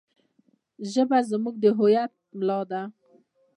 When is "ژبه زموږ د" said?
0.91-1.65